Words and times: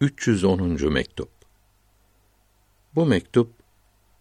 310. 0.00 0.92
mektup. 0.92 1.28
Bu 2.94 3.06
mektup 3.06 3.52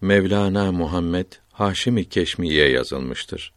Mevlana 0.01 0.71
Muhammed 0.71 1.25
Haşimi 1.51 2.09
Keşmiye 2.09 2.69
yazılmıştır. 2.69 3.53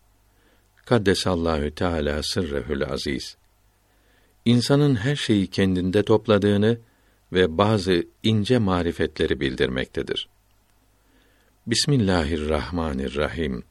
Kaddesallahu 0.85 1.75
Teala 1.75 2.23
sırrehül 2.23 2.85
aziz. 2.85 3.37
İnsanın 4.45 4.97
her 4.97 5.17
şeyi 5.17 5.47
kendinde 5.47 6.03
topladığını 6.03 6.79
ve 7.33 7.59
bazı 7.59 8.03
ince 8.23 8.59
marifetleri 8.59 9.41
bildirmektedir. 9.41 10.29
Bismillahirrahmanirrahim. 11.67 13.65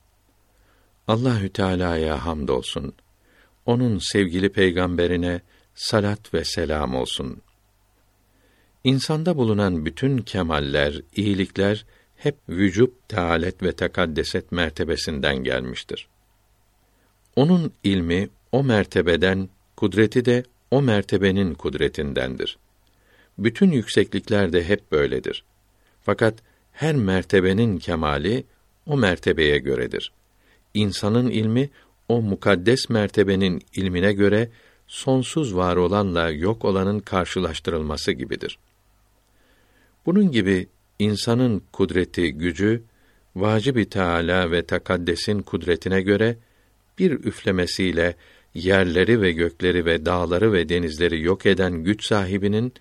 Allahü 1.07 1.50
Teala'ya 1.50 2.25
hamdolsun. 2.25 2.93
Onun 3.66 3.98
sevgili 3.98 4.50
peygamberine 4.50 5.41
salat 5.75 6.34
ve 6.34 6.43
selam 6.43 6.95
olsun. 6.95 7.41
İnsanda 8.88 9.38
bulunan 9.38 9.85
bütün 9.85 10.17
kemaller, 10.17 11.02
iyilikler 11.16 11.85
hep 12.16 12.35
vücub, 12.49 12.91
tealet 13.07 13.63
ve 13.63 13.71
tekaddeset 13.71 14.52
mertebesinden 14.52 15.43
gelmiştir. 15.43 16.07
Onun 17.35 17.73
ilmi 17.84 18.29
o 18.52 18.63
mertebeden, 18.63 19.49
kudreti 19.76 20.26
de 20.26 20.43
o 20.71 20.81
mertebenin 20.81 21.53
kudretindendir. 21.53 22.57
Bütün 23.38 23.71
yükseklikler 23.71 24.53
de 24.53 24.63
hep 24.63 24.91
böyledir. 24.91 25.43
Fakat 26.01 26.34
her 26.71 26.95
mertebenin 26.95 27.77
kemali 27.77 28.43
o 28.85 28.98
mertebeye 28.98 29.57
göredir. 29.57 30.12
İnsanın 30.73 31.29
ilmi 31.29 31.70
o 32.09 32.21
mukaddes 32.21 32.90
mertebenin 32.90 33.62
ilmine 33.73 34.13
göre 34.13 34.49
sonsuz 34.88 35.55
var 35.55 35.76
olanla 35.76 36.29
yok 36.29 36.65
olanın 36.65 36.99
karşılaştırılması 36.99 38.12
gibidir. 38.12 38.57
Bunun 40.07 40.31
gibi 40.31 40.67
insanın 40.99 41.63
kudreti, 41.71 42.34
gücü 42.34 42.84
vacib-i 43.35 43.90
Teala 43.90 44.51
ve 44.51 44.65
takaddesin 44.65 45.41
kudretine 45.41 46.01
göre 46.01 46.37
bir 46.99 47.12
üflemesiyle 47.12 48.15
yerleri 48.54 49.21
ve 49.21 49.32
gökleri 49.32 49.85
ve 49.85 50.05
dağları 50.05 50.54
ve 50.54 50.70
denizleri 50.70 51.21
yok 51.21 51.45
eden 51.45 51.73
güç 51.84 52.05
sahibinin 52.05 52.73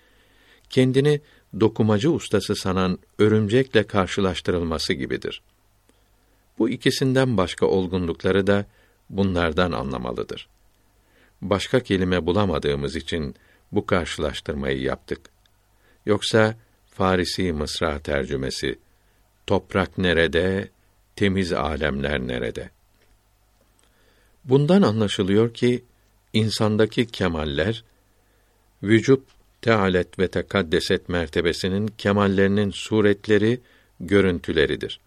kendini 0.69 1.21
dokumacı 1.59 2.11
ustası 2.11 2.55
sanan 2.55 2.99
örümcekle 3.19 3.83
karşılaştırılması 3.83 4.93
gibidir. 4.93 5.41
Bu 6.59 6.69
ikisinden 6.69 7.37
başka 7.37 7.65
olgunlukları 7.65 8.47
da 8.47 8.65
bunlardan 9.09 9.71
anlamalıdır. 9.71 10.47
Başka 11.41 11.79
kelime 11.79 12.25
bulamadığımız 12.25 12.95
için 12.95 13.35
bu 13.71 13.85
karşılaştırmayı 13.85 14.81
yaptık. 14.81 15.19
Yoksa 16.05 16.55
Farisi 16.97 17.53
Mısra 17.53 17.99
tercümesi 17.99 18.79
Toprak 19.47 19.97
nerede, 19.97 20.69
temiz 21.15 21.53
alemler 21.53 22.19
nerede? 22.19 22.69
Bundan 24.45 24.81
anlaşılıyor 24.81 25.53
ki 25.53 25.83
insandaki 26.33 27.07
kemaller 27.07 27.83
vücut 28.83 29.23
tealet 29.61 30.19
ve 30.19 30.27
tekaddeset 30.27 31.09
mertebesinin 31.09 31.87
kemallerinin 31.87 32.71
suretleri, 32.71 33.59
görüntüleridir. 33.99 34.99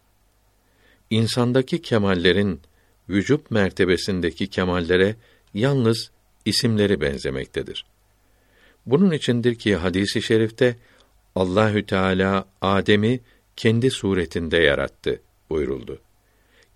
İnsandaki 1.10 1.82
kemallerin 1.82 2.60
vücut 3.08 3.50
mertebesindeki 3.50 4.46
kemallere 4.46 5.16
yalnız 5.54 6.10
isimleri 6.44 7.00
benzemektedir. 7.00 7.84
Bunun 8.86 9.10
içindir 9.10 9.54
ki 9.54 9.76
hadisi 9.76 10.22
şerifte 10.22 10.76
Allahü 11.34 11.86
Teala 11.86 12.48
Adem'i 12.60 13.20
kendi 13.56 13.90
suretinde 13.90 14.56
yarattı 14.56 15.20
buyuruldu. 15.50 16.00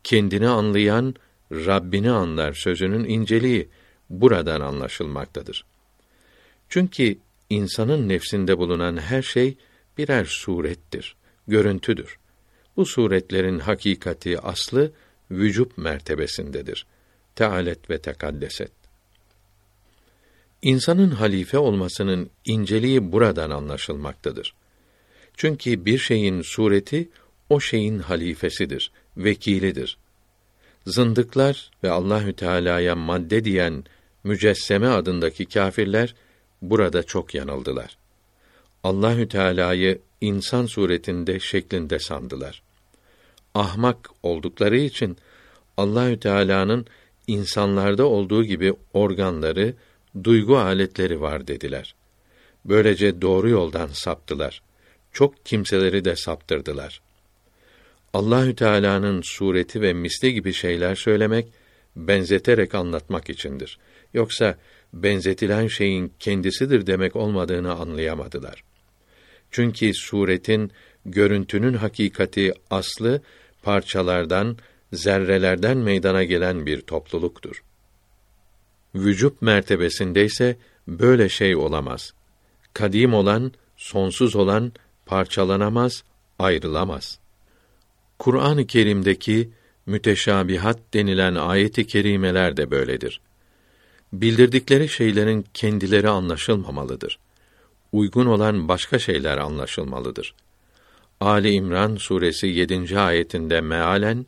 Kendini 0.04 0.48
anlayan 0.48 1.14
Rabbini 1.52 2.10
anlar 2.10 2.52
sözünün 2.52 3.04
inceliği 3.04 3.68
buradan 4.10 4.60
anlaşılmaktadır. 4.60 5.64
Çünkü 6.68 7.18
insanın 7.50 8.08
nefsinde 8.08 8.58
bulunan 8.58 8.96
her 8.96 9.22
şey 9.22 9.56
birer 9.98 10.24
surettir, 10.24 11.16
görüntüdür. 11.48 12.18
Bu 12.76 12.86
suretlerin 12.86 13.58
hakikati 13.58 14.40
aslı 14.40 14.92
vücub 15.30 15.70
mertebesindedir. 15.76 16.86
Tealet 17.36 17.90
ve 17.90 17.98
tekaddeset. 17.98 18.83
İnsanın 20.64 21.10
halife 21.10 21.58
olmasının 21.58 22.30
inceliği 22.44 23.12
buradan 23.12 23.50
anlaşılmaktadır. 23.50 24.54
Çünkü 25.36 25.84
bir 25.84 25.98
şeyin 25.98 26.42
sureti 26.42 27.08
o 27.50 27.60
şeyin 27.60 27.98
halifesidir, 27.98 28.92
vekilidir. 29.16 29.98
Zındıklar 30.86 31.70
ve 31.82 31.90
Allahü 31.90 32.32
Teala'ya 32.32 32.96
madde 32.96 33.44
diyen 33.44 33.84
mücesseme 34.24 34.86
adındaki 34.86 35.46
kâfirler 35.46 36.14
burada 36.62 37.02
çok 37.02 37.34
yanıldılar. 37.34 37.96
Allahü 38.84 39.28
Teala'yı 39.28 39.98
insan 40.20 40.66
suretinde 40.66 41.40
şeklinde 41.40 41.98
sandılar. 41.98 42.62
Ahmak 43.54 44.10
oldukları 44.22 44.78
için 44.78 45.16
Allahü 45.76 46.20
Teala'nın 46.20 46.86
insanlarda 47.26 48.06
olduğu 48.06 48.44
gibi 48.44 48.74
organları, 48.92 49.74
duygu 50.24 50.58
aletleri 50.58 51.20
var 51.20 51.46
dediler. 51.46 51.94
Böylece 52.64 53.22
doğru 53.22 53.48
yoldan 53.48 53.86
saptılar. 53.86 54.62
Çok 55.12 55.46
kimseleri 55.46 56.04
de 56.04 56.16
saptırdılar. 56.16 57.00
Allahü 58.12 58.56
Teala'nın 58.56 59.22
sureti 59.24 59.80
ve 59.80 59.92
misli 59.92 60.34
gibi 60.34 60.52
şeyler 60.52 60.94
söylemek 60.94 61.46
benzeterek 61.96 62.74
anlatmak 62.74 63.30
içindir. 63.30 63.78
Yoksa 64.14 64.58
benzetilen 64.92 65.66
şeyin 65.66 66.12
kendisidir 66.18 66.86
demek 66.86 67.16
olmadığını 67.16 67.74
anlayamadılar. 67.74 68.64
Çünkü 69.50 69.94
suretin, 69.94 70.72
görüntünün 71.06 71.74
hakikati 71.74 72.52
aslı 72.70 73.22
parçalardan, 73.62 74.56
zerrelerden 74.92 75.76
meydana 75.76 76.24
gelen 76.24 76.66
bir 76.66 76.80
topluluktur. 76.80 77.62
Vücub 78.94 79.32
mertebesinde 79.40 80.24
ise 80.24 80.56
böyle 80.88 81.28
şey 81.28 81.56
olamaz. 81.56 82.14
Kadim 82.74 83.14
olan, 83.14 83.52
sonsuz 83.76 84.36
olan 84.36 84.72
parçalanamaz, 85.06 86.04
ayrılamaz. 86.38 87.18
Kur'an-ı 88.18 88.66
Kerim'deki 88.66 89.50
müteşabihat 89.86 90.78
denilen 90.94 91.34
ayeti 91.34 91.86
kerimeler 91.86 92.56
de 92.56 92.70
böyledir. 92.70 93.20
Bildirdikleri 94.12 94.88
şeylerin 94.88 95.44
kendileri 95.54 96.08
anlaşılmamalıdır. 96.08 97.18
Uygun 97.92 98.26
olan 98.26 98.68
başka 98.68 98.98
şeyler 98.98 99.38
anlaşılmalıdır. 99.38 100.34
Ali 101.20 101.50
İmran 101.50 101.96
suresi 101.96 102.46
7. 102.46 102.98
ayetinde 102.98 103.60
mealen 103.60 104.26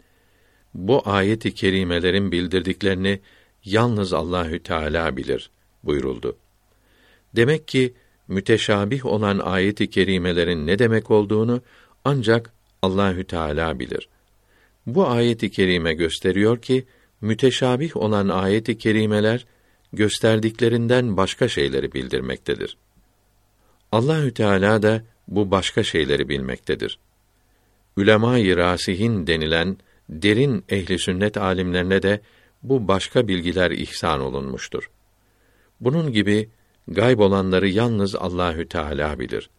bu 0.74 1.02
ayeti 1.04 1.54
kerimelerin 1.54 2.32
bildirdiklerini 2.32 3.20
yalnız 3.66 4.12
Allahü 4.12 4.62
Teala 4.62 5.16
bilir 5.16 5.50
buyuruldu. 5.84 6.36
Demek 7.36 7.68
ki 7.68 7.94
müteşabih 8.28 9.06
olan 9.06 9.38
ayeti 9.38 9.90
kerimelerin 9.90 10.66
ne 10.66 10.78
demek 10.78 11.10
olduğunu 11.10 11.62
ancak 12.04 12.52
Allahü 12.82 13.24
Teala 13.24 13.78
bilir. 13.78 14.08
Bu 14.86 15.08
ayeti 15.08 15.50
kerime 15.50 15.94
gösteriyor 15.94 16.62
ki 16.62 16.86
müteşabih 17.20 17.96
olan 17.96 18.28
ayeti 18.28 18.78
kerimeler 18.78 19.46
gösterdiklerinden 19.92 21.16
başka 21.16 21.48
şeyleri 21.48 21.92
bildirmektedir. 21.92 22.76
Allahü 23.92 24.34
Teala 24.34 24.82
da 24.82 25.02
bu 25.28 25.50
başka 25.50 25.82
şeyleri 25.82 26.28
bilmektedir. 26.28 26.98
Ülema-i 27.96 28.56
rasihin 28.56 29.26
denilen 29.26 29.76
derin 30.08 30.64
ehli 30.68 30.98
sünnet 30.98 31.36
alimlerine 31.36 32.02
de 32.02 32.20
bu 32.68 32.88
başka 32.88 33.28
bilgiler 33.28 33.70
ihsan 33.70 34.20
olunmuştur. 34.20 34.90
Bunun 35.80 36.12
gibi 36.12 36.50
gayb 36.88 37.18
olanları 37.18 37.68
yalnız 37.68 38.14
Allahü 38.14 38.68
Teala 38.68 39.18
bilir. 39.18 39.50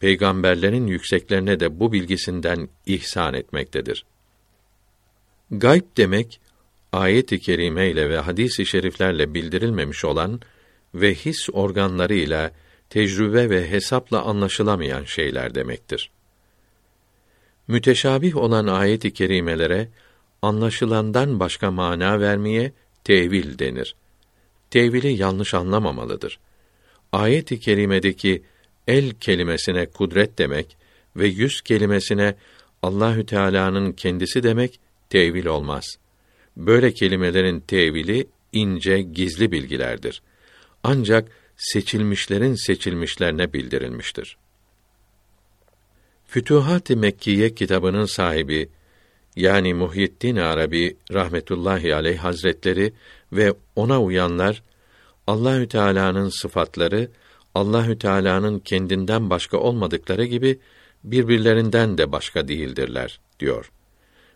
Peygamberlerin 0.00 0.86
yükseklerine 0.86 1.60
de 1.60 1.80
bu 1.80 1.92
bilgisinden 1.92 2.68
ihsan 2.86 3.34
etmektedir. 3.34 4.04
Gayb 5.50 5.84
demek 5.96 6.40
ayet-i 6.92 7.40
kerime 7.40 7.90
ile 7.90 8.10
ve 8.10 8.18
hadis-i 8.18 8.66
şeriflerle 8.66 9.34
bildirilmemiş 9.34 10.04
olan 10.04 10.40
ve 10.94 11.14
his 11.14 11.48
organlarıyla 11.52 12.52
tecrübe 12.90 13.50
ve 13.50 13.70
hesapla 13.70 14.22
anlaşılamayan 14.22 15.04
şeyler 15.04 15.54
demektir. 15.54 16.10
Müteşabih 17.68 18.36
olan 18.36 18.66
ayet-i 18.66 19.12
kerimelere 19.12 19.88
anlaşılandan 20.42 21.40
başka 21.40 21.70
mana 21.70 22.20
vermeye 22.20 22.72
tevil 23.04 23.58
denir. 23.58 23.94
Tevili 24.70 25.08
yanlış 25.08 25.54
anlamamalıdır. 25.54 26.38
Ayet-i 27.12 27.60
kerimedeki 27.60 28.42
el 28.86 29.10
kelimesine 29.10 29.86
kudret 29.86 30.38
demek 30.38 30.76
ve 31.16 31.26
yüz 31.26 31.60
kelimesine 31.60 32.34
Allahü 32.82 33.26
Teala'nın 33.26 33.92
kendisi 33.92 34.42
demek 34.42 34.80
tevil 35.10 35.46
olmaz. 35.46 35.98
Böyle 36.56 36.92
kelimelerin 36.92 37.60
tevili 37.60 38.26
ince, 38.52 39.02
gizli 39.02 39.52
bilgilerdir. 39.52 40.22
Ancak 40.84 41.28
seçilmişlerin 41.56 42.54
seçilmişlerine 42.54 43.52
bildirilmiştir. 43.52 44.36
Fütuhat-ı 46.26 46.96
Mekkiye 46.96 47.54
kitabının 47.54 48.04
sahibi 48.04 48.68
yani 49.38 49.74
Muhyiddin 49.74 50.36
Arabi 50.36 50.96
rahmetullahi 51.12 51.94
aleyh 51.94 52.18
hazretleri 52.18 52.92
ve 53.32 53.54
ona 53.76 54.02
uyanlar 54.02 54.62
Allahü 55.26 55.68
Teala'nın 55.68 56.28
sıfatları 56.28 57.08
Allahü 57.54 57.98
Teala'nın 57.98 58.58
kendinden 58.58 59.30
başka 59.30 59.56
olmadıkları 59.56 60.24
gibi 60.24 60.58
birbirlerinden 61.04 61.98
de 61.98 62.12
başka 62.12 62.48
değildirler 62.48 63.20
diyor. 63.40 63.70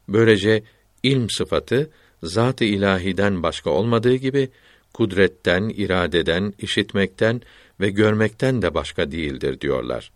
Böylece 0.08 0.62
ilm 1.02 1.30
sıfatı 1.30 1.90
zat-ı 2.22 2.64
ilahiden 2.64 3.42
başka 3.42 3.70
olmadığı 3.70 4.14
gibi 4.14 4.48
kudretten, 4.94 5.68
iradeden, 5.68 6.54
işitmekten 6.58 7.42
ve 7.80 7.90
görmekten 7.90 8.62
de 8.62 8.74
başka 8.74 9.10
değildir 9.10 9.60
diyorlar. 9.60 10.12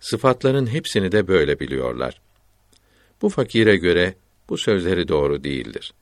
Sıfatların 0.00 0.66
hepsini 0.66 1.12
de 1.12 1.28
böyle 1.28 1.60
biliyorlar. 1.60 2.20
Bu 3.22 3.28
fakire 3.28 3.76
göre 3.76 4.14
bu 4.48 4.58
sözleri 4.58 5.08
doğru 5.08 5.44
değildir. 5.44 5.92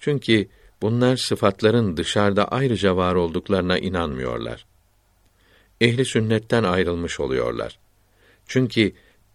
Çünkü 0.00 0.48
bunlar 0.82 1.16
sıfatların 1.16 1.96
dışarıda 1.96 2.48
ayrıca 2.48 2.96
var 2.96 3.14
olduklarına 3.14 3.78
inanmıyorlar. 3.78 4.66
Ehli 5.80 6.04
sünnetten 6.04 6.62
ayrılmış 6.62 7.20
oluyorlar. 7.20 7.78
Çünkü 8.46 8.92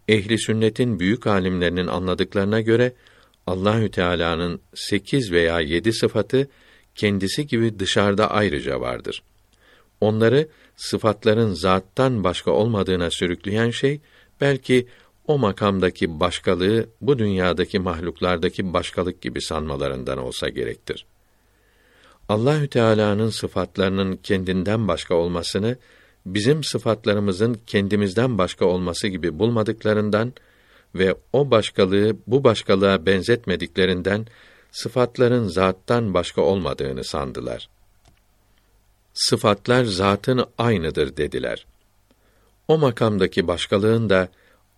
ehli 0.08 0.38
sünnetin 0.38 1.00
büyük 1.00 1.26
alimlerinin 1.26 1.86
anladıklarına 1.86 2.60
göre 2.60 2.92
Allahü 3.46 3.90
Teala'nın 3.90 4.60
sekiz 4.74 5.32
veya 5.32 5.60
yedi 5.60 5.92
sıfatı 5.92 6.48
kendisi 6.94 7.46
gibi 7.46 7.78
dışarıda 7.78 8.30
ayrıca 8.30 8.80
vardır. 8.80 9.22
Onları 10.00 10.48
sıfatların 10.76 11.54
zattan 11.54 12.24
başka 12.24 12.50
olmadığına 12.50 13.10
sürükleyen 13.10 13.70
şey 13.70 14.00
belki 14.40 14.86
o 15.30 15.38
makamdaki 15.38 16.20
başkalığı 16.20 16.86
bu 17.00 17.18
dünyadaki 17.18 17.78
mahluklardaki 17.78 18.72
başkalık 18.72 19.22
gibi 19.22 19.42
sanmalarından 19.42 20.18
olsa 20.18 20.48
gerektir. 20.48 21.06
Allahü 22.28 22.68
Teala'nın 22.68 23.30
sıfatlarının 23.30 24.16
kendinden 24.16 24.88
başka 24.88 25.14
olmasını 25.14 25.76
bizim 26.26 26.64
sıfatlarımızın 26.64 27.60
kendimizden 27.66 28.38
başka 28.38 28.64
olması 28.64 29.08
gibi 29.08 29.38
bulmadıklarından 29.38 30.32
ve 30.94 31.14
o 31.32 31.50
başkalığı 31.50 32.16
bu 32.26 32.44
başkalığa 32.44 33.06
benzetmediklerinden 33.06 34.26
sıfatların 34.72 35.48
zattan 35.48 36.14
başka 36.14 36.42
olmadığını 36.42 37.04
sandılar. 37.04 37.68
Sıfatlar 39.14 39.84
zatın 39.84 40.44
aynıdır 40.58 41.16
dediler. 41.16 41.66
O 42.68 42.78
makamdaki 42.78 43.48
başkalığın 43.48 44.10
da 44.10 44.28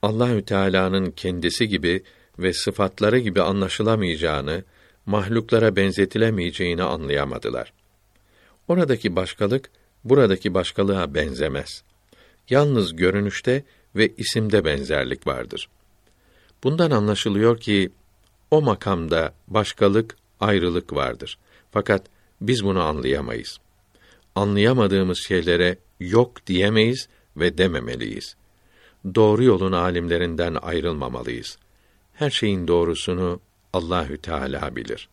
Allahü 0.02 0.44
Teala'nın 0.44 1.10
kendisi 1.10 1.68
gibi 1.68 2.02
ve 2.38 2.52
sıfatları 2.52 3.18
gibi 3.18 3.42
anlaşılamayacağını, 3.42 4.64
mahluklara 5.06 5.76
benzetilemeyeceğini 5.76 6.82
anlayamadılar. 6.82 7.72
Oradaki 8.68 9.16
başkalık 9.16 9.70
buradaki 10.04 10.54
başkalığa 10.54 11.14
benzemez. 11.14 11.82
Yalnız 12.50 12.96
görünüşte 12.96 13.64
ve 13.96 14.08
isimde 14.16 14.64
benzerlik 14.64 15.26
vardır. 15.26 15.68
Bundan 16.64 16.90
anlaşılıyor 16.90 17.60
ki 17.60 17.90
o 18.50 18.62
makamda 18.62 19.34
başkalık, 19.48 20.16
ayrılık 20.40 20.92
vardır. 20.92 21.38
Fakat 21.70 22.06
biz 22.40 22.64
bunu 22.64 22.82
anlayamayız. 22.82 23.58
Anlayamadığımız 24.34 25.18
şeylere 25.28 25.76
yok 26.00 26.46
diyemeyiz 26.46 27.08
ve 27.36 27.58
dememeliyiz. 27.58 28.36
Doğru 29.14 29.44
yolun 29.44 29.72
alimlerinden 29.72 30.54
ayrılmamalıyız. 30.62 31.58
Her 32.12 32.30
şeyin 32.30 32.68
doğrusunu 32.68 33.40
Allahü 33.72 34.18
Teala 34.18 34.76
bilir. 34.76 35.08